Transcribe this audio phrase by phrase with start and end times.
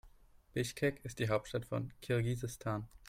[0.53, 2.87] Bischkek ist die Hauptstadt von Kirgisistan.